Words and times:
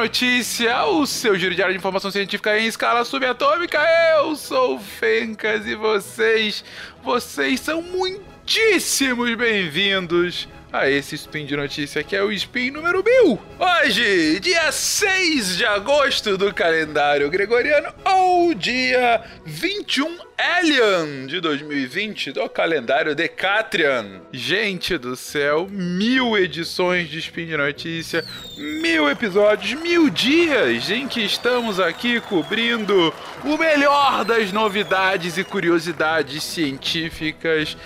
Notícia, 0.00 0.86
o 0.86 1.06
seu 1.06 1.36
giro 1.36 1.54
diário 1.54 1.74
de 1.74 1.78
informação 1.78 2.10
científica 2.10 2.58
em 2.58 2.66
escala 2.66 3.04
subatômica. 3.04 3.78
Eu 4.16 4.34
sou 4.34 4.76
o 4.76 4.80
Fencas 4.80 5.66
e 5.66 5.74
vocês, 5.74 6.64
vocês 7.04 7.60
são 7.60 7.82
muitíssimos 7.82 9.34
bem-vindos 9.34 10.48
a 10.72 10.88
esse 10.88 11.14
Spin 11.16 11.46
de 11.46 11.56
Notícia 11.56 12.02
que 12.02 12.14
é 12.14 12.22
o 12.22 12.30
Spin 12.32 12.70
número 12.70 13.02
1000. 13.02 13.38
Hoje, 13.58 14.40
dia 14.40 14.70
6 14.70 15.56
de 15.56 15.64
agosto 15.64 16.36
do 16.36 16.54
calendário 16.54 17.28
gregoriano 17.28 17.88
ou 18.04 18.54
dia 18.54 19.22
21 19.44 20.16
Alien 20.38 21.26
de 21.26 21.40
2020 21.40 22.32
do 22.32 22.48
calendário 22.48 23.14
Decatrian. 23.14 24.22
Gente 24.32 24.96
do 24.96 25.16
céu, 25.16 25.68
mil 25.70 26.38
edições 26.38 27.08
de 27.08 27.18
Spin 27.18 27.46
de 27.46 27.56
Notícia, 27.56 28.24
mil 28.56 29.10
episódios, 29.10 29.80
mil 29.80 30.08
dias 30.08 30.90
em 30.90 31.06
que 31.06 31.20
estamos 31.20 31.78
aqui 31.78 32.20
cobrindo 32.20 33.12
o 33.44 33.58
melhor 33.58 34.24
das 34.24 34.52
novidades 34.52 35.36
e 35.36 35.44
curiosidades 35.44 36.42
científicas 36.42 37.76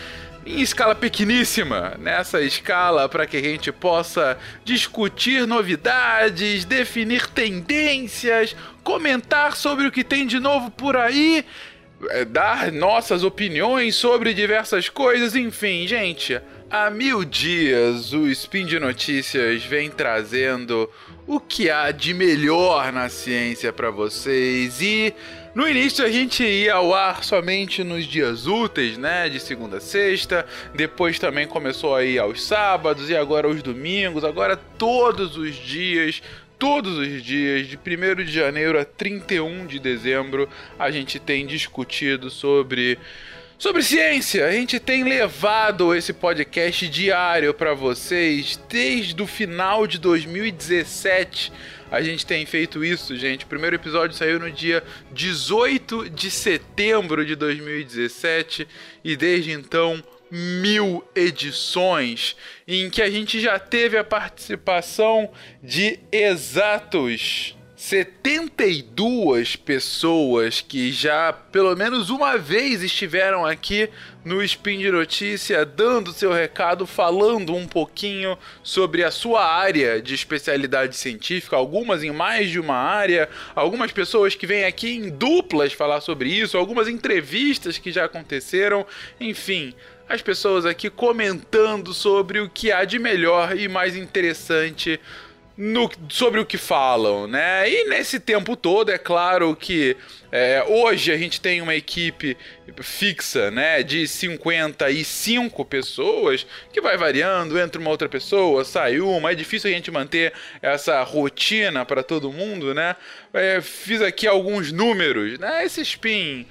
em 0.47 0.61
escala 0.61 0.95
pequeníssima, 0.95 1.95
nessa 1.99 2.41
escala 2.43 3.09
para 3.09 3.27
que 3.27 3.37
a 3.37 3.43
gente 3.43 3.73
possa 3.73 4.39
discutir 4.65 5.47
novidades, 5.47 6.65
definir 6.65 7.27
tendências, 7.29 8.55
comentar 8.83 9.57
sobre 9.57 9.87
o 9.87 9.93
que 9.93 10.05
tem 10.05 10.27
de 10.27 10.39
novo 10.39 10.71
por 10.71 10.97
aí, 10.97 11.45
é, 12.11 12.25
dar 12.25 12.71
nossas 12.71 13.25
opiniões 13.25 13.95
sobre 13.95 14.35
diversas 14.35 14.89
coisas, 14.89 15.35
enfim, 15.35 15.87
gente. 15.87 16.41
Há 16.77 16.91
mil 16.91 17.25
dias 17.25 18.13
o 18.13 18.27
Spin 18.27 18.67
de 18.67 18.81
Notícias 18.81 19.63
vem 19.63 19.89
trazendo 19.89 20.91
o 21.25 21.39
que 21.39 21.71
há 21.71 21.93
de 21.93 22.13
melhor 22.13 22.93
na 22.93 23.09
ciência 23.09 23.73
para 23.73 23.93
vocês 23.93 24.81
e 24.81 25.15
no 25.55 25.69
início 25.69 26.05
a 26.05 26.11
gente 26.11 26.43
ia 26.43 26.75
ao 26.75 26.93
ar 26.93 27.23
somente 27.23 27.85
nos 27.85 28.05
dias 28.07 28.49
úteis, 28.49 28.99
né? 28.99 29.29
De 29.29 29.39
segunda 29.39 29.77
a 29.77 29.81
sexta. 29.81 30.45
Depois 30.75 31.17
também 31.17 31.47
começou 31.47 31.95
a 31.95 32.03
ir 32.03 32.19
aos 32.19 32.43
sábados 32.43 33.09
e 33.09 33.17
agora 33.17 33.47
aos 33.47 33.63
domingos. 33.63 34.25
Agora 34.25 34.57
todos 34.57 35.37
os 35.37 35.55
dias 35.55 36.21
todos 36.59 36.99
os 36.99 37.23
dias, 37.23 37.69
de 37.69 37.77
1 37.77 38.25
de 38.25 38.33
janeiro 38.33 38.81
a 38.81 38.85
31 38.85 39.67
de 39.67 39.79
dezembro, 39.79 40.49
a 40.79 40.91
gente 40.91 41.21
tem 41.21 41.47
discutido 41.47 42.31
sobre 42.31 42.99
sobre 43.59 43.83
ciência. 43.83 44.47
A 44.47 44.53
gente 44.53 44.79
tem 44.81 45.05
levado 45.05 45.95
esse 45.95 46.13
podcast 46.13 46.89
diário 46.89 47.55
para 47.55 47.75
vocês 47.75 48.61
desde 48.69 49.21
o 49.23 49.27
final 49.27 49.87
de 49.87 49.99
2017 49.99 51.53
a 51.95 52.03
gente 52.03 52.27
tem 52.27 52.45
feito 52.45 52.85
isso, 52.85 53.17
gente. 53.17 53.45
O 53.45 53.49
primeiro 53.49 53.77
episódio 53.77 54.17
saiu 54.17 54.41
no 54.41 54.51
dia 54.51 54.83
18 55.13 56.11
de 56.11 56.29
setembro 56.29 57.25
de 57.25 57.37
2017 57.37 58.67
e 59.05 59.15
desde 59.15 59.53
então 59.53 60.03
mil 60.29 61.05
edições 61.15 62.37
em 62.67 62.91
que 62.91 63.01
a 63.01 63.09
gente 63.09 63.39
já 63.39 63.61
teve 63.61 63.97
a 63.97 64.03
participação 64.03 65.31
de 65.63 66.01
exatos 66.11 67.57
72 67.85 69.57
pessoas 69.57 70.63
que 70.63 70.91
já 70.91 71.35
pelo 71.35 71.77
menos 71.77 72.09
uma 72.09 72.39
vez 72.39 72.83
estiveram 72.83 73.45
aqui 73.45 73.91
no 74.25 74.43
Spin 74.43 74.79
de 74.79 74.91
Notícia 74.91 75.67
dando 75.67 76.11
seu 76.11 76.33
recado, 76.33 76.87
falando 76.87 77.55
um 77.55 77.67
pouquinho 77.67 78.39
sobre 78.63 79.05
a 79.05 79.11
sua 79.11 79.45
área 79.45 80.01
de 80.01 80.15
especialidade 80.15 80.97
científica, 80.97 81.57
algumas 81.57 82.03
em 82.03 82.11
mais 82.11 82.49
de 82.49 82.59
uma 82.59 82.75
área, 82.75 83.29
algumas 83.55 83.93
pessoas 83.93 84.35
que 84.35 84.47
vêm 84.47 84.65
aqui 84.65 84.97
em 84.97 85.11
duplas 85.11 85.75
falar 85.75 86.01
sobre 86.01 86.31
isso, 86.31 86.57
algumas 86.57 86.89
entrevistas 86.89 87.77
que 87.77 87.93
já 87.93 88.07
aconteceram, 88.07 88.87
enfim, 89.21 89.75
as 90.09 90.23
pessoas 90.23 90.65
aqui 90.65 90.89
comentando 90.89 91.93
sobre 91.93 92.41
o 92.41 92.49
que 92.49 92.73
há 92.73 92.87
de 92.87 92.99
melhor 92.99 93.55
e 93.55 93.69
mais 93.69 93.95
interessante 93.95 94.99
no, 95.57 95.89
sobre 96.09 96.41
o 96.41 96.47
que 96.47 96.59
falam, 96.59 97.29
né? 97.29 97.71
E 97.71 97.89
nesse 97.89 98.19
tempo 98.19 98.57
todo, 98.57 98.91
é 98.91 98.99
claro 98.99 99.55
que 99.55 99.97
é, 100.33 100.65
hoje 100.67 101.13
a 101.13 101.17
gente 101.17 101.41
tem 101.41 101.61
uma 101.61 101.75
equipe 101.75 102.37
fixa, 102.81 103.53
né, 103.53 103.85
de 103.85 104.09
55 104.09 105.65
pessoas, 105.65 106.45
que 106.73 106.81
vai 106.81 106.97
variando, 106.97 107.59
entra 107.59 107.81
uma 107.81 107.91
outra 107.91 108.09
pessoa, 108.09 108.65
sai 108.65 108.99
uma, 108.99 109.31
é 109.31 109.35
difícil 109.35 109.71
a 109.71 109.73
gente 109.73 109.93
manter 109.93 110.33
essa 110.61 111.01
rotina 111.05 111.85
para 111.85 112.03
todo 112.03 112.33
mundo, 112.33 112.75
né? 112.75 112.97
É, 113.33 113.61
fiz 113.61 114.03
aqui 114.03 114.27
alguns 114.27 114.73
números, 114.73 115.39
né? 115.39 115.65
Esse 115.65 115.83
spin 115.83 116.47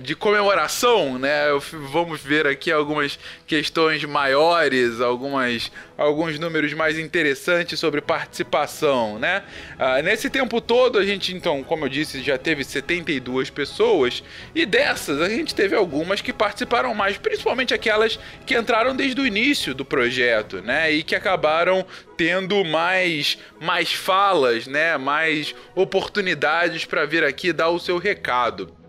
de 0.00 0.14
comemoração, 0.14 1.18
né? 1.18 1.46
Vamos 1.92 2.20
ver 2.20 2.46
aqui 2.46 2.72
algumas 2.72 3.18
questões 3.46 4.02
maiores, 4.04 5.00
algumas, 5.00 5.70
alguns 5.98 6.38
números 6.38 6.72
mais 6.72 6.98
interessantes 6.98 7.78
sobre 7.78 8.00
participação, 8.00 9.18
né? 9.18 9.42
Uh, 9.78 10.02
nesse 10.02 10.30
tempo 10.30 10.60
todo, 10.60 10.98
a 10.98 11.04
gente, 11.04 11.34
então, 11.34 11.62
como 11.62 11.84
eu 11.84 11.88
disse, 11.88 12.22
já 12.22 12.38
teve 12.38 12.64
72 12.64 13.50
pessoas, 13.50 14.22
e 14.54 14.64
dessas 14.64 15.20
a 15.20 15.28
gente 15.28 15.54
teve 15.54 15.76
algumas 15.76 16.20
que 16.20 16.32
participaram 16.32 16.94
mais, 16.94 17.18
principalmente 17.18 17.74
aquelas 17.74 18.18
que 18.46 18.56
entraram 18.56 18.96
desde 18.96 19.20
o 19.20 19.26
início 19.26 19.74
do 19.74 19.84
projeto, 19.84 20.62
né? 20.62 20.90
E 20.90 21.02
que 21.02 21.14
acabaram 21.14 21.84
tendo 22.16 22.64
mais, 22.64 23.38
mais 23.60 23.92
falas, 23.92 24.66
né? 24.66 24.96
Mais 24.96 25.54
oportunidades 25.74 26.84
para 26.84 27.04
vir 27.04 27.24
aqui 27.24 27.52
dar 27.52 27.68
o 27.68 27.78
seu 27.78 27.98
recado. 27.98 28.79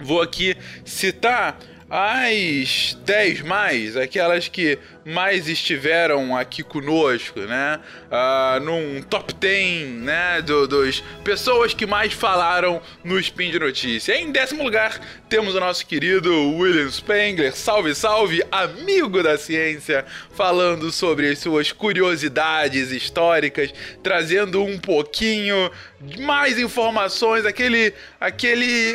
Vou 0.00 0.20
aqui 0.22 0.56
citar 0.84 1.58
as 1.90 2.96
10 3.04 3.42
mais, 3.42 3.96
aquelas 3.96 4.48
que 4.48 4.78
mais 5.04 5.48
estiveram 5.48 6.36
aqui 6.36 6.62
conosco, 6.62 7.40
né? 7.40 7.80
Uh, 8.10 8.60
num 8.60 9.02
top 9.02 9.32
10, 9.34 9.88
né? 10.02 10.42
Do, 10.42 10.66
dos 10.66 11.02
pessoas 11.24 11.74
que 11.74 11.86
mais 11.86 12.12
falaram 12.12 12.80
no 13.02 13.18
Spin 13.18 13.50
de 13.50 13.58
Notícia. 13.58 14.14
Em 14.14 14.30
décimo 14.30 14.62
lugar, 14.62 15.00
temos 15.28 15.54
o 15.54 15.60
nosso 15.60 15.86
querido 15.86 16.32
William 16.56 16.90
Spengler, 16.90 17.54
salve, 17.54 17.94
salve, 17.94 18.42
amigo 18.50 19.22
da 19.22 19.38
ciência, 19.38 20.04
falando 20.34 20.90
sobre 20.90 21.28
as 21.28 21.38
suas 21.38 21.72
curiosidades 21.72 22.90
históricas, 22.90 23.72
trazendo 24.02 24.62
um 24.62 24.78
pouquinho 24.78 25.70
mais 26.18 26.58
informações, 26.58 27.44
aquele, 27.44 27.92
aquele, 28.18 28.94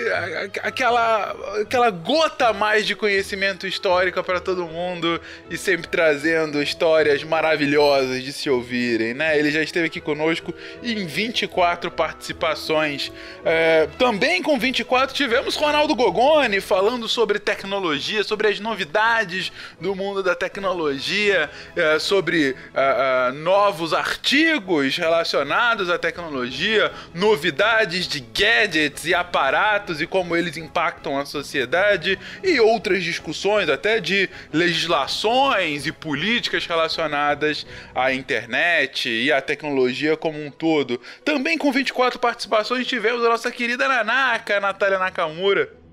aquela, 0.64 1.36
aquela 1.62 1.90
gota 1.92 2.52
mais 2.52 2.86
de 2.86 2.96
conhecimento 2.96 3.68
histórico 3.68 4.24
para 4.24 4.40
todo 4.40 4.66
mundo 4.66 5.22
e 5.50 5.58
sempre 5.58 5.88
trazendo 5.96 6.62
histórias 6.62 7.24
maravilhosas 7.24 8.22
de 8.22 8.34
se 8.34 8.50
ouvirem, 8.50 9.14
né? 9.14 9.40
Ele 9.40 9.50
já 9.50 9.64
esteve 9.64 9.88
aqui 9.88 10.02
conosco 10.02 10.54
em 10.84 11.06
24 11.06 11.90
participações. 11.90 13.14
É, 13.46 13.88
também 13.98 14.44
com 14.44 14.60
24 14.60 15.16
tivemos 15.16 15.56
Ronaldo 15.56 15.96
Gogoni 15.96 16.60
falando 16.60 17.08
sobre 17.08 17.40
tecnologia, 17.40 18.26
sobre 18.26 18.50
as 18.50 18.60
novidades 18.60 19.54
do 19.80 19.96
mundo 19.96 20.22
da 20.22 20.36
tecnologia, 20.36 21.50
é, 21.78 21.98
sobre 21.98 22.58
é, 22.74 23.30
é 23.30 23.32
novos 23.32 23.94
artigos 23.94 24.98
relacionados 24.98 25.90
à 25.90 25.98
tecnologia, 25.98 26.92
novidades 27.14 28.06
de 28.06 28.20
gadgets 28.20 29.06
e 29.06 29.14
aparatos 29.14 30.02
e 30.02 30.06
como 30.06 30.36
eles 30.36 30.58
impactam 30.58 31.18
a 31.18 31.26
sociedade 31.26 32.20
e 32.44 32.60
outras 32.60 33.02
discussões 33.02 33.70
até 33.70 34.02
de 34.02 34.30
legislações 34.52 35.85
e 35.86 35.92
políticas 35.92 36.66
relacionadas 36.66 37.66
à 37.94 38.14
internet 38.14 39.10
e 39.10 39.32
à 39.32 39.42
tecnologia 39.42 40.18
como 40.18 40.44
um 40.44 40.52
todo. 40.52 41.00
Também 41.24 41.58
com 41.58 41.72
24 41.72 42.20
participações 42.20 42.88
tivemos 42.88 43.24
a 43.24 43.30
nossa 43.30 43.52
querida 43.52 43.88
Nanaka, 43.88 44.60
Natália 44.60 45.00
Nakamura 45.00 45.86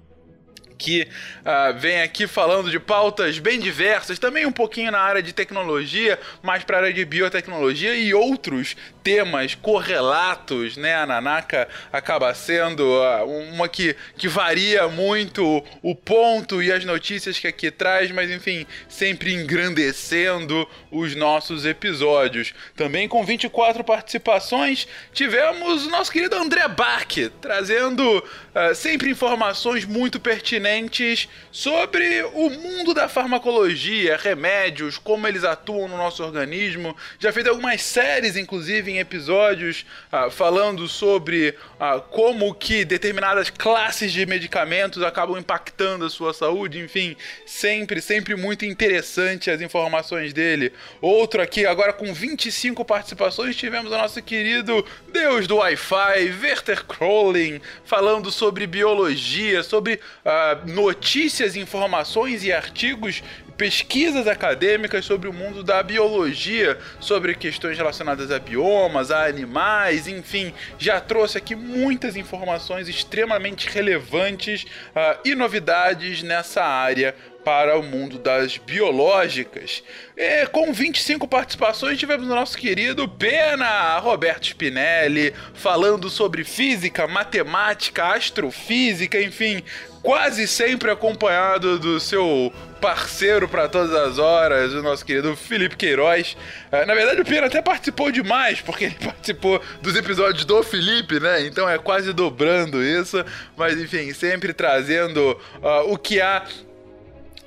que 0.82 1.02
uh, 1.02 1.78
vem 1.78 2.02
aqui 2.02 2.26
falando 2.26 2.68
de 2.68 2.80
pautas 2.80 3.38
bem 3.38 3.60
diversas, 3.60 4.18
também 4.18 4.44
um 4.44 4.50
pouquinho 4.50 4.90
na 4.90 4.98
área 4.98 5.22
de 5.22 5.32
tecnologia, 5.32 6.18
mais 6.42 6.64
para 6.64 6.78
a 6.78 6.80
área 6.80 6.92
de 6.92 7.04
biotecnologia 7.04 7.94
e 7.94 8.12
outros 8.12 8.76
temas 9.02 9.54
correlatos, 9.54 10.76
né? 10.76 10.94
A 10.94 11.06
Nanaka 11.06 11.68
acaba 11.92 12.32
sendo 12.34 12.82
uh, 12.82 13.24
uma 13.52 13.68
que, 13.68 13.96
que 14.16 14.28
varia 14.28 14.88
muito 14.88 15.62
o 15.82 15.94
ponto 15.94 16.62
e 16.62 16.72
as 16.72 16.84
notícias 16.84 17.38
que 17.38 17.46
aqui 17.46 17.70
traz, 17.70 18.10
mas 18.10 18.30
enfim, 18.30 18.66
sempre 18.88 19.32
engrandecendo 19.34 20.68
os 20.90 21.14
nossos 21.14 21.64
episódios. 21.64 22.54
Também 22.76 23.08
com 23.08 23.24
24 23.24 23.82
participações, 23.82 24.86
tivemos 25.12 25.86
o 25.86 25.90
nosso 25.90 26.10
querido 26.12 26.36
André 26.36 26.66
Bach, 26.68 27.30
trazendo 27.40 28.18
uh, 28.18 28.74
sempre 28.74 29.10
informações 29.10 29.84
muito 29.84 30.20
pertinentes 30.20 31.28
sobre 31.50 32.22
o 32.34 32.50
mundo 32.50 32.94
da 32.94 33.08
farmacologia, 33.08 34.16
remédios, 34.16 34.98
como 34.98 35.26
eles 35.26 35.44
atuam 35.44 35.88
no 35.88 35.96
nosso 35.96 36.22
organismo. 36.22 36.96
Já 37.18 37.32
fiz 37.32 37.46
algumas 37.46 37.82
séries, 37.82 38.36
inclusive, 38.36 38.91
em 38.92 38.98
episódios 38.98 39.84
uh, 40.12 40.30
falando 40.30 40.86
sobre 40.86 41.56
uh, 41.80 42.00
como 42.10 42.54
que 42.54 42.84
determinadas 42.84 43.50
classes 43.50 44.12
de 44.12 44.24
medicamentos 44.26 45.02
acabam 45.02 45.38
impactando 45.38 46.04
a 46.04 46.10
sua 46.10 46.32
saúde. 46.32 46.78
Enfim, 46.78 47.16
sempre, 47.46 48.00
sempre 48.00 48.36
muito 48.36 48.64
interessante 48.64 49.50
as 49.50 49.60
informações 49.60 50.32
dele. 50.32 50.72
Outro 51.00 51.42
aqui, 51.42 51.66
agora 51.66 51.92
com 51.92 52.12
25 52.12 52.84
participações, 52.84 53.56
tivemos 53.56 53.90
o 53.90 53.96
nosso 53.96 54.22
querido 54.22 54.84
Deus 55.12 55.46
do 55.46 55.56
Wi-Fi, 55.56 56.32
Werther 56.42 56.84
Crowling, 56.84 57.60
falando 57.84 58.30
sobre 58.30 58.66
biologia, 58.66 59.62
sobre 59.62 59.94
uh, 60.24 60.70
notícias, 60.70 61.56
informações 61.56 62.44
e 62.44 62.52
artigos 62.52 63.22
pesquisas 63.56 64.26
acadêmicas 64.26 65.04
sobre 65.04 65.28
o 65.28 65.32
mundo 65.32 65.62
da 65.62 65.82
biologia, 65.82 66.78
sobre 67.00 67.34
questões 67.34 67.76
relacionadas 67.76 68.30
a 68.30 68.38
biomas, 68.38 69.10
a 69.10 69.26
animais, 69.26 70.06
enfim, 70.06 70.52
já 70.78 71.00
trouxe 71.00 71.38
aqui 71.38 71.54
muitas 71.54 72.16
informações 72.16 72.88
extremamente 72.88 73.68
relevantes 73.68 74.64
uh, 74.64 75.18
e 75.24 75.34
novidades 75.34 76.22
nessa 76.22 76.62
área 76.62 77.14
para 77.44 77.78
o 77.78 77.82
mundo 77.82 78.18
das 78.18 78.56
biológicas. 78.56 79.82
E, 80.16 80.46
com 80.46 80.72
25 80.72 81.26
participações, 81.26 81.98
tivemos 81.98 82.26
o 82.26 82.34
nosso 82.34 82.56
querido 82.56 83.08
Pena 83.08 83.98
Roberto 83.98 84.46
Spinelli 84.46 85.34
falando 85.54 86.08
sobre 86.08 86.44
física, 86.44 87.06
matemática, 87.06 88.14
astrofísica, 88.14 89.20
enfim, 89.20 89.62
quase 90.02 90.46
sempre 90.48 90.90
acompanhado 90.90 91.78
do 91.78 92.00
seu 92.00 92.52
parceiro 92.80 93.48
para 93.48 93.68
todas 93.68 93.94
as 93.94 94.18
horas, 94.18 94.72
o 94.72 94.82
nosso 94.82 95.06
querido 95.06 95.36
Felipe 95.36 95.76
Queiroz. 95.76 96.36
É, 96.72 96.84
na 96.84 96.94
verdade, 96.94 97.20
o 97.20 97.24
Pena 97.24 97.46
até 97.46 97.62
participou 97.62 98.10
demais, 98.10 98.60
porque 98.60 98.86
ele 98.86 98.96
participou 99.02 99.62
dos 99.80 99.94
episódios 99.94 100.44
do 100.44 100.62
Felipe, 100.64 101.20
né? 101.20 101.46
Então 101.46 101.68
é 101.68 101.78
quase 101.78 102.12
dobrando 102.12 102.82
isso. 102.82 103.24
Mas 103.56 103.80
enfim, 103.80 104.12
sempre 104.12 104.52
trazendo 104.52 105.38
uh, 105.62 105.92
o 105.92 105.96
que 105.96 106.20
há 106.20 106.44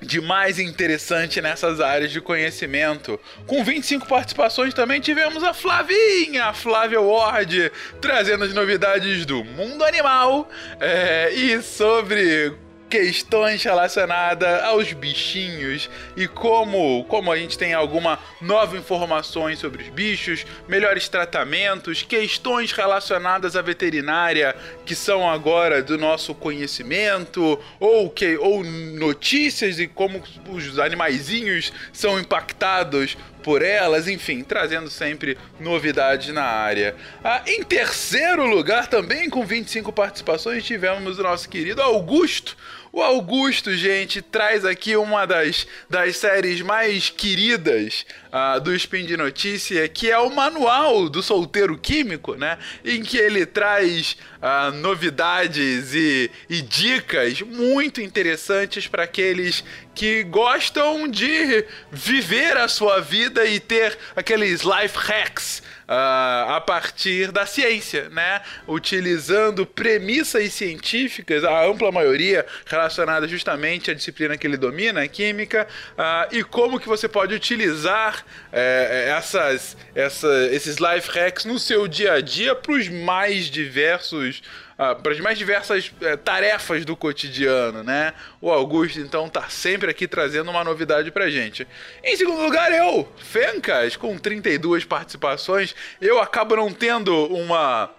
de 0.02 0.20
mais 0.22 0.60
interessante 0.60 1.42
nessas 1.42 1.80
áreas 1.80 2.12
de 2.12 2.22
conhecimento. 2.22 3.20
Com 3.46 3.64
25 3.64 4.08
participações 4.08 4.74
também 4.74 5.00
tivemos 5.00 5.44
a 5.44 5.54
Flavinha, 5.54 6.46
a 6.46 6.54
Flávia 6.54 7.02
Ward, 7.02 7.72
trazendo 8.02 8.44
as 8.44 8.54
novidades 8.54 9.26
do 9.26 9.44
mundo 9.44 9.84
animal 9.84 10.50
é, 10.80 11.32
e 11.34 11.62
sobre 11.62 12.54
questões 12.90 13.64
relacionadas 13.64 14.64
aos 14.64 14.94
bichinhos 14.94 15.90
e 16.16 16.28
como, 16.28 17.04
como 17.06 17.32
a 17.32 17.38
gente 17.38 17.58
tem 17.58 17.74
alguma 17.74 18.20
nova 18.42 18.78
informações 18.78 19.60
sobre 19.60 19.84
os 19.84 19.90
bichos, 19.90 20.46
melhores 20.68 21.10
tratamentos, 21.10 22.04
questões 22.04 22.72
relacionadas 22.72 23.56
à 23.56 23.62
veterinária 23.62 24.56
que 24.86 24.96
são 24.96 25.30
agora 25.30 25.82
do 25.82 25.98
nosso 25.98 26.34
conhecimento 26.36 27.60
ou 27.80 28.10
que 28.10 28.38
ou 28.38 28.64
notícias 28.64 29.78
de 29.78 29.88
como 29.88 30.22
os 30.50 30.80
animaizinhos 30.80 31.74
são 31.92 32.20
impactados 32.20 33.18
por 33.46 33.62
elas, 33.62 34.08
enfim, 34.08 34.44
trazendo 34.44 34.90
sempre 34.90 35.38
novidades 35.60 36.34
na 36.34 36.42
área. 36.42 36.96
Ah, 37.24 37.44
em 37.46 37.62
terceiro 37.62 38.44
lugar, 38.44 38.88
também 38.88 39.30
com 39.30 39.46
25 39.46 39.94
participações, 39.94 40.64
tivemos 40.64 41.20
o 41.20 41.22
nosso 41.22 41.48
querido 41.48 41.80
Augusto. 41.80 42.58
O 42.92 43.04
Augusto, 43.04 43.76
gente, 43.76 44.22
traz 44.22 44.66
aqui 44.66 44.96
uma 44.96 45.28
das, 45.28 45.68
das 45.88 46.16
séries 46.16 46.62
mais 46.62 47.10
queridas 47.10 48.06
uh, 48.32 48.60
do 48.62 48.74
Spin 48.74 49.06
de 49.06 49.18
Notícia, 49.18 49.88
que 49.90 50.10
é 50.10 50.18
o 50.18 50.30
Manual 50.30 51.10
do 51.10 51.22
Solteiro 51.22 51.78
Químico, 51.78 52.36
né? 52.36 52.58
Em 52.86 53.04
que 53.04 53.18
ele 53.18 53.46
traz 53.46 54.16
uh, 54.38 54.72
novidades 54.78 55.94
e, 55.94 56.32
e 56.50 56.62
dicas 56.62 57.42
muito 57.42 58.00
interessantes 58.00 58.88
para 58.88 59.04
aqueles 59.04 59.62
que 59.96 60.24
gostam 60.24 61.08
de 61.08 61.66
viver 61.90 62.58
a 62.58 62.68
sua 62.68 63.00
vida 63.00 63.46
e 63.46 63.60
ter 63.60 63.98
aqueles 64.16 64.62
life 64.62 64.98
hacks 64.98 65.64
uh, 65.88 66.52
a 66.52 66.62
partir 66.62 67.32
da 67.32 67.46
ciência, 67.46 68.10
né? 68.10 68.42
Utilizando 68.68 69.66
premissas 69.66 70.54
científicas, 70.54 71.44
a 71.44 71.66
ampla 71.66 71.92
maioria 71.92 72.46
relacionada 72.66 73.28
justamente 73.28 73.90
à 73.90 73.94
disciplina 73.94 74.38
que 74.38 74.46
ele 74.46 74.58
domina, 74.58 75.04
a 75.04 75.08
química, 75.08 75.68
uh, 75.94 76.36
e 76.36 76.44
como 76.44 76.80
que 76.80 76.88
você 76.88 77.08
pode 77.08 77.34
utilizar 77.34 78.20
uh, 78.20 79.16
essas, 79.18 79.78
essa, 79.96 80.50
esses 80.52 80.78
life 80.78 81.10
hacks 81.18 81.46
no 81.46 81.58
seu 81.58 81.88
dia 81.88 82.14
a 82.14 82.22
dia 82.22 82.54
para 82.54 82.74
os 82.74 82.90
mais 82.90 83.46
diversos 83.46 84.42
ah, 84.78 84.94
para 84.94 85.14
as 85.14 85.20
mais 85.20 85.38
diversas 85.38 85.92
é, 86.02 86.18
tarefas 86.18 86.84
do 86.84 86.96
cotidiano, 86.96 87.84
né? 87.84 88.14
O 88.42 88.52
Augusto, 88.52 89.00
então, 89.00 89.30
tá 89.30 89.50
sempre 89.50 89.90
aqui 89.90 90.08
trazendo 90.08 90.52
uma 90.52 90.64
novidade 90.64 91.12
pra 91.12 91.30
gente. 91.30 91.66
Em 92.04 92.18
segundo 92.18 92.42
lugar, 92.42 92.72
eu, 92.72 93.08
Fencas, 93.18 93.96
com 93.96 94.18
32 94.18 94.84
participações, 94.84 95.74
eu 96.02 96.20
acabo 96.20 96.56
não 96.58 96.74
tendo 96.74 97.14
uma 97.34 97.90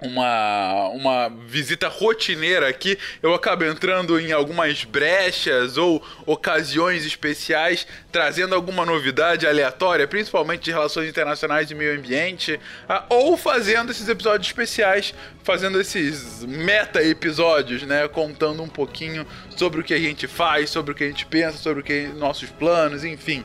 uma, 0.00 0.88
uma 0.88 1.28
visita 1.46 1.88
rotineira 1.88 2.68
aqui, 2.68 2.98
eu 3.22 3.34
acabo 3.34 3.64
entrando 3.64 4.18
em 4.20 4.32
algumas 4.32 4.84
brechas 4.84 5.76
ou 5.76 6.02
ocasiões 6.24 7.04
especiais, 7.04 7.86
trazendo 8.12 8.54
alguma 8.54 8.86
novidade 8.86 9.46
aleatória, 9.46 10.06
principalmente 10.06 10.62
de 10.62 10.70
relações 10.70 11.08
internacionais 11.08 11.70
e 11.70 11.74
meio 11.74 11.98
ambiente, 11.98 12.58
ah, 12.88 13.04
ou 13.08 13.36
fazendo 13.36 13.90
esses 13.90 14.08
episódios 14.08 14.48
especiais, 14.48 15.14
fazendo 15.42 15.80
esses 15.80 16.44
meta-episódios, 16.44 17.82
né? 17.82 18.06
Contando 18.08 18.62
um 18.62 18.68
pouquinho 18.68 19.26
sobre 19.58 19.80
o 19.80 19.84
que 19.84 19.92
a 19.92 19.98
gente 19.98 20.26
faz, 20.26 20.70
sobre 20.70 20.92
o 20.92 20.94
que 20.94 21.04
a 21.04 21.08
gente 21.08 21.26
pensa, 21.26 21.58
sobre 21.58 21.80
o 21.80 21.84
que 21.84 22.06
nossos 22.16 22.48
planos, 22.50 23.04
enfim. 23.04 23.44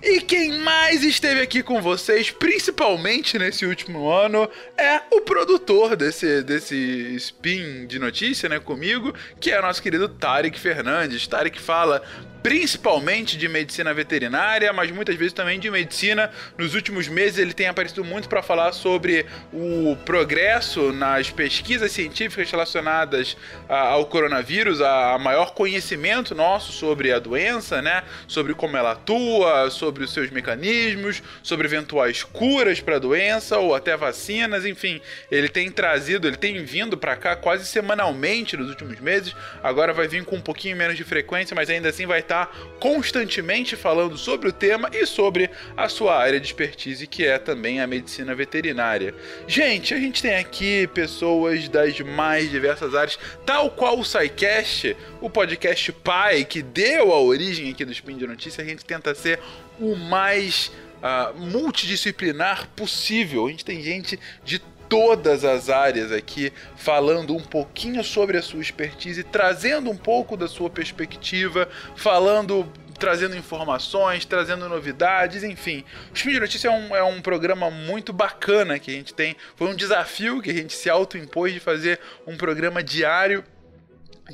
E 0.00 0.20
quem 0.20 0.60
mais 0.60 1.02
esteve 1.02 1.40
aqui 1.40 1.62
com 1.62 1.82
vocês, 1.82 2.30
principalmente 2.30 3.36
nesse 3.36 3.66
último 3.66 4.08
ano, 4.08 4.48
é 4.76 5.00
o 5.10 5.20
produtor 5.20 5.96
desse, 5.96 6.42
desse 6.42 6.76
spin 7.16 7.86
de 7.86 7.98
notícia, 7.98 8.48
né, 8.48 8.60
comigo, 8.60 9.12
que 9.40 9.50
é 9.50 9.58
o 9.58 9.62
nosso 9.62 9.82
querido 9.82 10.08
Tarek 10.08 10.58
Fernandes. 10.58 11.26
Tarek 11.26 11.60
fala 11.60 12.00
principalmente 12.42 13.36
de 13.36 13.48
medicina 13.48 13.92
veterinária, 13.92 14.72
mas 14.72 14.90
muitas 14.90 15.16
vezes 15.16 15.32
também 15.32 15.58
de 15.58 15.70
medicina. 15.70 16.30
Nos 16.56 16.74
últimos 16.74 17.08
meses 17.08 17.38
ele 17.38 17.52
tem 17.52 17.68
aparecido 17.68 18.04
muito 18.04 18.28
para 18.28 18.42
falar 18.42 18.72
sobre 18.72 19.26
o 19.52 19.96
progresso 20.04 20.92
nas 20.92 21.30
pesquisas 21.30 21.92
científicas 21.92 22.50
relacionadas 22.50 23.36
ao 23.68 24.06
coronavírus, 24.06 24.80
a 24.80 25.18
maior 25.18 25.52
conhecimento 25.52 26.34
nosso 26.34 26.72
sobre 26.72 27.12
a 27.12 27.18
doença, 27.18 27.82
né? 27.82 28.02
Sobre 28.26 28.54
como 28.54 28.76
ela 28.76 28.92
atua, 28.92 29.70
sobre 29.70 30.04
os 30.04 30.12
seus 30.12 30.30
mecanismos, 30.30 31.22
sobre 31.42 31.66
eventuais 31.66 32.22
curas 32.22 32.80
para 32.80 32.96
a 32.96 32.98
doença 32.98 33.58
ou 33.58 33.74
até 33.74 33.96
vacinas, 33.96 34.64
enfim, 34.64 35.00
ele 35.30 35.48
tem 35.48 35.70
trazido, 35.70 36.26
ele 36.26 36.36
tem 36.36 36.64
vindo 36.64 36.96
para 36.96 37.16
cá 37.16 37.36
quase 37.36 37.66
semanalmente 37.66 38.56
nos 38.56 38.68
últimos 38.68 39.00
meses. 39.00 39.34
Agora 39.62 39.92
vai 39.92 40.08
vir 40.08 40.24
com 40.24 40.36
um 40.36 40.40
pouquinho 40.40 40.76
menos 40.76 40.96
de 40.96 41.04
frequência, 41.04 41.54
mas 41.54 41.68
ainda 41.68 41.88
assim 41.88 42.06
vai 42.06 42.20
estar 42.20 42.37
constantemente 42.78 43.76
falando 43.76 44.16
sobre 44.16 44.48
o 44.48 44.52
tema 44.52 44.90
e 44.92 45.06
sobre 45.06 45.50
a 45.76 45.88
sua 45.88 46.16
área 46.16 46.38
de 46.38 46.46
expertise, 46.46 47.06
que 47.06 47.24
é 47.24 47.38
também 47.38 47.80
a 47.80 47.86
medicina 47.86 48.34
veterinária. 48.34 49.14
Gente, 49.46 49.94
a 49.94 49.98
gente 49.98 50.22
tem 50.22 50.36
aqui 50.36 50.86
pessoas 50.88 51.68
das 51.68 51.98
mais 52.00 52.50
diversas 52.50 52.94
áreas, 52.94 53.18
tal 53.44 53.70
qual 53.70 53.98
o 53.98 54.04
SciCast, 54.04 54.96
o 55.20 55.30
podcast 55.30 55.92
pai 55.92 56.44
que 56.44 56.62
deu 56.62 57.12
a 57.12 57.20
origem 57.20 57.70
aqui 57.70 57.84
do 57.84 57.92
Spin 57.92 58.16
de 58.16 58.26
Notícia, 58.26 58.62
a 58.62 58.66
gente 58.66 58.84
tenta 58.84 59.14
ser 59.14 59.40
o 59.80 59.94
mais 59.96 60.70
uh, 60.98 61.38
multidisciplinar 61.38 62.68
possível. 62.76 63.46
A 63.46 63.50
gente 63.50 63.64
tem 63.64 63.82
gente 63.82 64.18
de 64.44 64.60
todas 64.88 65.44
as 65.44 65.68
áreas 65.68 66.10
aqui, 66.10 66.52
falando 66.76 67.34
um 67.34 67.42
pouquinho 67.42 68.02
sobre 68.02 68.36
a 68.36 68.42
sua 68.42 68.60
expertise, 68.60 69.22
trazendo 69.22 69.90
um 69.90 69.96
pouco 69.96 70.36
da 70.36 70.48
sua 70.48 70.70
perspectiva, 70.70 71.68
falando 71.94 72.70
trazendo 72.98 73.36
informações, 73.36 74.24
trazendo 74.24 74.68
novidades, 74.68 75.44
enfim. 75.44 75.84
O 76.10 76.16
Spin 76.16 76.32
de 76.32 76.40
Notícia 76.40 76.66
é 76.66 76.70
um, 76.70 76.96
é 76.96 77.02
um 77.04 77.22
programa 77.22 77.70
muito 77.70 78.12
bacana 78.12 78.78
que 78.78 78.90
a 78.90 78.94
gente 78.94 79.14
tem. 79.14 79.36
Foi 79.54 79.68
um 79.68 79.76
desafio 79.76 80.42
que 80.42 80.50
a 80.50 80.54
gente 80.54 80.74
se 80.74 80.90
autoimpôs 80.90 81.52
de 81.52 81.60
fazer 81.60 82.00
um 82.26 82.36
programa 82.36 82.82
diário 82.82 83.44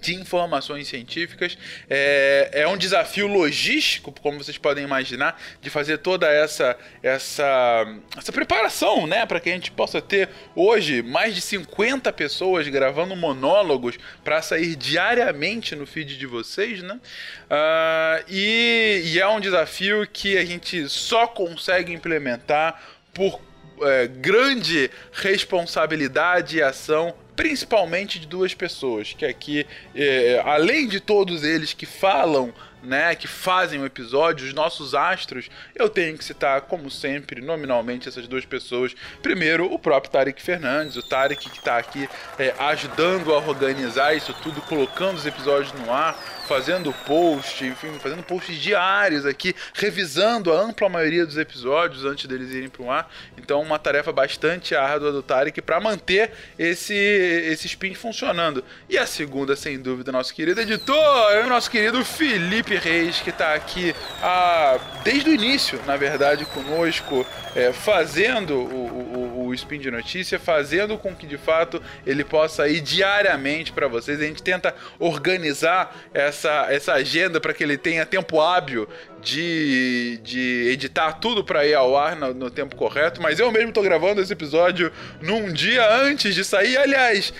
de 0.01 0.15
informações 0.15 0.89
científicas. 0.89 1.57
É, 1.89 2.51
é 2.53 2.69
um 2.69 2.77
desafio 2.77 3.27
logístico, 3.27 4.13
como 4.21 4.43
vocês 4.43 4.59
podem 4.59 4.85
imaginar, 4.85 5.41
de 5.61 5.71
fazer 5.71 5.99
toda 5.99 6.29
essa 6.29 6.77
essa, 7.03 7.87
essa 8.17 8.33
preparação, 8.33 9.07
né, 9.07 9.27
para 9.27 9.41
que 9.41 9.51
a 9.51 9.53
gente 9.53 9.71
possa 9.71 10.01
ter 10.01 10.29
hoje 10.55 11.03
mais 11.03 11.35
de 11.35 11.41
50 11.41 12.13
pessoas 12.13 12.67
gravando 12.69 13.15
monólogos 13.15 13.99
para 14.23 14.41
sair 14.43 14.77
diariamente 14.77 15.77
no 15.77 15.87
feed 15.87 16.19
de 16.19 16.27
vocês, 16.27 16.83
né? 16.83 16.99
Uh, 17.45 18.25
e, 18.29 19.03
e 19.05 19.21
é 19.21 19.29
um 19.29 19.41
desafio 19.41 20.07
que 20.07 20.37
a 20.37 20.45
gente 20.45 20.89
só 20.89 21.27
consegue 21.27 21.93
implementar 21.93 22.81
por 23.13 23.41
é, 23.83 24.07
grande 24.07 24.91
responsabilidade 25.13 26.59
e 26.59 26.63
ação 26.63 27.15
principalmente 27.37 28.19
de 28.19 28.27
duas 28.27 28.55
pessoas, 28.55 29.13
que 29.13 29.25
aqui, 29.25 29.67
é, 29.95 30.43
além 30.45 30.87
de 30.89 31.01
todos 31.01 31.43
eles 31.43 31.73
que 31.73 31.87
falam 31.87 32.53
né, 32.85 33.15
que 33.15 33.27
fazem 33.27 33.81
o 33.81 33.87
episódio, 33.87 34.47
os 34.47 34.53
nossos 34.53 34.95
astros, 34.95 35.49
eu 35.75 35.89
tenho 35.89 36.17
que 36.17 36.25
citar, 36.25 36.63
como 36.63 36.91
sempre, 36.91 37.41
nominalmente 37.41 38.09
essas 38.09 38.29
duas 38.29 38.45
pessoas. 38.45 38.95
Primeiro, 39.23 39.73
o 39.73 39.79
próprio 39.79 40.13
Tarek 40.13 40.41
Fernandes, 40.41 40.97
o 40.97 41.03
Tarek 41.03 41.49
que 41.49 41.59
está 41.59 41.79
aqui 41.79 42.09
é, 42.39 42.55
ajudando 42.59 43.33
a 43.33 43.39
organizar 43.39 44.15
isso 44.15 44.35
tudo, 44.43 44.61
colocando 44.63 45.17
os 45.17 45.27
episódios 45.27 45.73
no 45.73 45.93
ar, 45.93 46.15
fazendo 46.47 46.93
post, 47.07 47.65
enfim, 47.65 47.99
fazendo 47.99 48.23
posts 48.23 48.57
diários 48.57 49.25
aqui, 49.25 49.55
revisando 49.73 50.53
a 50.53 50.61
ampla 50.61 50.89
maioria 50.89 51.25
dos 51.25 51.39
episódios 51.39 52.05
antes 52.05 52.27
deles 52.27 52.51
irem 52.53 52.69
para 52.69 52.83
o 52.83 52.91
ar. 52.91 53.11
Então, 53.39 53.61
uma 53.63 53.79
tarefa 53.79 54.13
bastante 54.13 54.75
árdua 54.75 55.11
do 55.11 55.23
Tarek 55.23 55.61
para 55.63 55.81
manter 55.81 56.33
esse, 56.59 56.95
esse 56.95 57.67
spin 57.67 57.95
funcionando. 57.95 58.63
E 58.89 58.99
a 58.99 59.07
segunda, 59.07 59.57
sem 59.57 59.81
dúvida, 59.81 60.13
nosso 60.13 60.35
querido 60.35 60.61
editor, 60.61 61.47
nosso 61.49 61.71
querido 61.71 62.05
Felipe 62.05 62.74
Felipe 62.75 62.77
Reis, 62.77 63.21
que 63.21 63.31
está 63.31 63.55
aqui 63.55 63.95
a, 64.23 64.79
desde 65.03 65.31
o 65.31 65.35
início, 65.35 65.81
na 65.87 65.97
verdade, 65.97 66.45
conosco, 66.47 67.27
é, 67.55 67.73
fazendo 67.73 68.55
o, 68.55 69.45
o, 69.45 69.47
o 69.47 69.55
Spin 69.55 69.79
de 69.79 69.91
Notícia, 69.91 70.39
fazendo 70.39 70.99
com 70.99 71.15
que 71.15 71.27
de 71.27 71.39
fato 71.39 71.83
ele 72.07 72.25
possa 72.25 72.69
ir 72.69 72.81
diariamente 72.81 73.73
para 73.73 73.87
vocês. 73.87 74.21
A 74.21 74.25
gente 74.25 74.43
tenta 74.43 74.75
organizar 74.99 75.95
essa, 76.13 76.67
essa 76.71 76.95
agenda 76.95 77.41
para 77.41 77.53
que 77.53 77.63
ele 77.63 77.79
tenha 77.79 78.05
tempo 78.05 78.41
hábil 78.41 78.89
de, 79.23 80.21
de 80.23 80.69
editar 80.73 81.13
tudo 81.15 81.45
para 81.45 81.67
ir 81.67 81.75
ao 81.75 81.97
ar 81.97 82.17
no, 82.17 82.35
no, 82.35 82.51
tempo 82.51 82.77
correto, 82.77 83.23
mas 83.23 83.39
eu 83.39 83.51
mesmo 83.51 83.69
estou 83.69 83.83
gravando 83.83 84.21
esse 84.21 84.33
episódio 84.33 84.93
num 85.21 85.53
dia 85.53 85.89
antes 86.03 86.35
de 86.35 86.45
sair. 86.45 86.77
Aliás, 86.77 87.33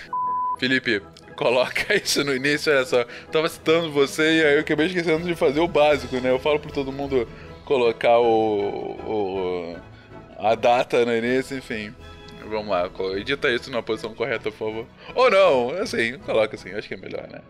Felipe, 0.59 1.01
coloca 1.35 1.93
isso 1.95 2.23
no 2.23 2.35
início, 2.35 2.71
olha 2.71 2.85
só. 2.85 3.05
Tava 3.31 3.47
citando 3.49 3.91
você 3.91 4.23
e 4.23 4.43
aí 4.43 4.53
eu 4.55 4.61
acabei 4.61 4.87
esquecendo 4.87 5.25
de 5.25 5.35
fazer 5.35 5.59
o 5.59 5.67
básico, 5.67 6.15
né? 6.17 6.31
Eu 6.31 6.39
falo 6.39 6.59
pra 6.59 6.71
todo 6.71 6.91
mundo 6.91 7.27
colocar 7.65 8.19
o, 8.19 8.95
o 9.05 9.75
a 10.37 10.55
data 10.55 11.05
no 11.05 11.15
início, 11.15 11.57
enfim. 11.57 11.93
Vamos 12.47 12.67
lá, 12.67 12.89
edita 13.17 13.49
isso 13.49 13.71
na 13.71 13.81
posição 13.81 14.13
correta, 14.13 14.51
por 14.51 14.67
favor. 14.67 14.85
Ou 15.15 15.31
não, 15.31 15.69
assim, 15.81 16.19
coloca 16.19 16.55
assim, 16.55 16.73
acho 16.73 16.87
que 16.87 16.93
é 16.93 16.97
melhor, 16.97 17.27
né? 17.27 17.41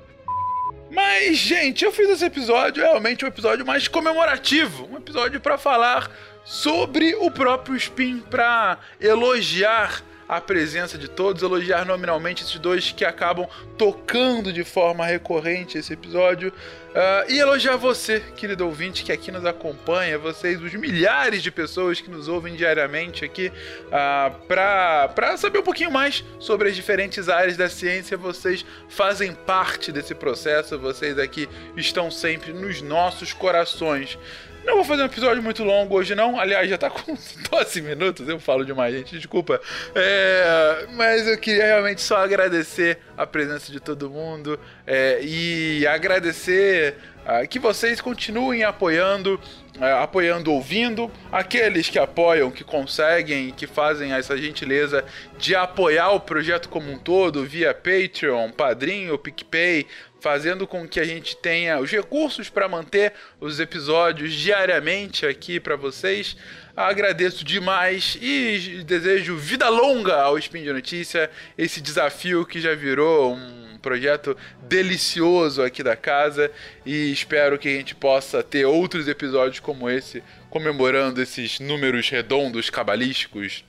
Mas, 0.89 1.37
gente, 1.37 1.83
eu 1.83 1.91
fiz 1.91 2.09
esse 2.09 2.23
episódio 2.23 2.81
realmente 2.81 3.25
um 3.25 3.27
episódio 3.27 3.65
mais 3.65 3.87
comemorativo, 3.87 4.87
um 4.89 4.97
episódio 4.97 5.41
para 5.41 5.57
falar 5.57 6.09
sobre 6.45 7.15
o 7.15 7.29
próprio 7.29 7.75
Spin, 7.75 8.19
para 8.19 8.77
elogiar 9.01 10.01
a 10.27 10.41
presença 10.41 10.97
de 10.97 11.07
todos, 11.07 11.43
elogiar 11.43 11.85
nominalmente 11.85 12.43
esses 12.43 12.57
dois 12.59 12.91
que 12.91 13.05
acabam 13.05 13.47
tocando 13.77 14.51
de 14.51 14.63
forma 14.63 15.05
recorrente 15.05 15.77
esse 15.77 15.93
episódio. 15.93 16.51
Uh, 16.95 17.29
e 17.29 17.39
elogiar 17.39 17.75
você, 17.75 18.21
querido 18.37 18.65
ouvinte, 18.65 19.03
que 19.03 19.11
aqui 19.11 19.29
nos 19.29 19.45
acompanha, 19.45 20.17
vocês, 20.17 20.61
os 20.61 20.73
milhares 20.73 21.43
de 21.43 21.51
pessoas 21.51 21.99
que 21.99 22.09
nos 22.09 22.29
ouvem 22.29 22.55
diariamente 22.55 23.25
aqui, 23.25 23.51
uh, 23.87 24.45
para 24.47 25.35
saber 25.35 25.59
um 25.59 25.63
pouquinho 25.63 25.91
mais 25.91 26.23
sobre 26.39 26.69
as 26.69 26.75
diferentes 26.75 27.27
áreas 27.27 27.57
da 27.57 27.67
ciência. 27.67 28.15
Vocês 28.15 28.65
fazem 28.87 29.33
parte 29.33 29.91
desse 29.91 30.15
processo, 30.15 30.79
vocês 30.79 31.19
aqui 31.19 31.49
estão 31.75 32.09
sempre 32.09 32.53
nos 32.53 32.81
nossos 32.81 33.33
corações. 33.33 34.17
Não 34.65 34.75
vou 34.75 34.83
fazer 34.83 35.03
um 35.03 35.05
episódio 35.05 35.43
muito 35.43 35.63
longo 35.63 35.95
hoje, 35.95 36.15
não. 36.15 36.39
Aliás, 36.39 36.67
já 36.67 36.77
tá 36.77 36.89
com 36.89 37.15
12 37.51 37.81
minutos, 37.81 38.27
eu 38.27 38.39
falo 38.39 38.65
demais, 38.65 38.95
gente, 38.95 39.15
desculpa. 39.15 39.61
É, 39.93 40.87
mas 40.93 41.27
eu 41.27 41.37
queria 41.37 41.65
realmente 41.65 42.01
só 42.01 42.17
agradecer 42.17 42.97
a 43.15 43.27
presença 43.27 43.71
de 43.71 43.79
todo 43.79 44.09
mundo 44.09 44.59
é, 44.87 45.19
e 45.21 45.85
agradecer 45.85 46.95
uh, 47.25 47.47
que 47.47 47.59
vocês 47.59 48.01
continuem 48.01 48.63
apoiando, 48.63 49.39
uh, 49.77 50.03
apoiando 50.03 50.51
ouvindo. 50.51 51.11
Aqueles 51.31 51.89
que 51.89 51.99
apoiam, 51.99 52.51
que 52.51 52.63
conseguem, 52.63 53.51
que 53.51 53.67
fazem 53.67 54.11
essa 54.13 54.37
gentileza 54.37 55.03
de 55.37 55.55
apoiar 55.55 56.11
o 56.11 56.19
projeto 56.19 56.69
como 56.69 56.91
um 56.91 56.97
todo 56.97 57.45
via 57.45 57.73
Patreon, 57.73 58.51
Padrinho, 58.51 59.17
PicPay, 59.17 59.87
fazendo 60.19 60.65
com 60.65 60.87
que 60.87 60.99
a 60.99 61.03
gente 61.03 61.37
tenha 61.37 61.79
os 61.79 61.91
recursos 61.91 62.49
para 62.49 62.67
manter 62.67 63.13
os 63.39 63.59
episódios 63.59 64.33
diariamente 64.33 65.25
aqui 65.25 65.59
para 65.59 65.75
vocês. 65.75 66.35
Agradeço 66.75 67.45
demais 67.45 68.17
e 68.19 68.83
desejo 68.85 69.37
vida 69.37 69.69
longa 69.69 70.15
ao 70.15 70.37
Spin 70.39 70.63
de 70.63 70.73
Notícia, 70.73 71.29
esse 71.57 71.79
desafio 71.79 72.45
que 72.45 72.59
já 72.59 72.73
virou 72.75 73.35
um 73.35 73.54
projeto 73.85 74.35
delicioso 74.63 75.61
aqui 75.61 75.83
da 75.83 75.95
casa 75.95 76.51
e 76.83 77.11
espero 77.11 77.59
que 77.59 77.67
a 77.67 77.71
gente 77.71 77.93
possa 77.93 78.41
ter 78.41 78.65
outros 78.65 79.07
episódios 79.07 79.59
como 79.59 79.87
esse, 79.87 80.23
comemorando 80.49 81.21
esses 81.21 81.59
números 81.59 82.09
redondos 82.09 82.71
cabalísticos 82.71 83.63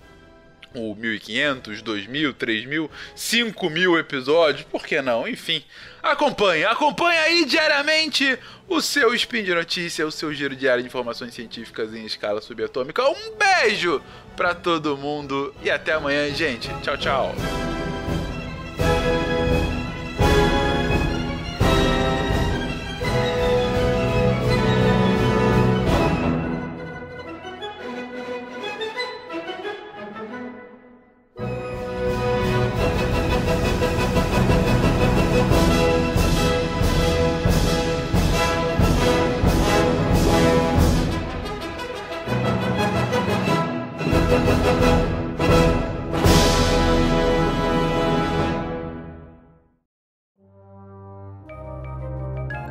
o 0.75 0.95
1500, 0.95 1.81
2000, 1.81 2.35
3000, 2.35 2.91
5000 3.15 3.99
episódios, 3.99 4.67
por 4.71 4.87
que 4.87 5.01
não? 5.01 5.27
Enfim, 5.27 5.65
acompanhe, 6.03 6.65
acompanhe 6.65 7.19
aí 7.19 7.45
diariamente 7.47 8.39
o 8.69 8.81
seu 8.83 9.15
Spin 9.15 9.43
de 9.43 9.55
Notícia, 9.55 10.07
o 10.07 10.13
seu 10.13 10.35
giro 10.35 10.55
diário 10.55 10.83
de 10.83 10.89
informações 10.89 11.33
científicas 11.33 11.95
em 11.95 12.05
escala 12.05 12.43
subatômica. 12.43 13.03
Um 13.09 13.37
beijo 13.37 14.03
para 14.37 14.55
todo 14.55 14.99
mundo 14.99 15.55
e 15.63 15.71
até 15.71 15.95
amanhã, 15.95 16.29
gente. 16.35 16.69
Tchau, 16.83 16.99
tchau. 16.99 17.35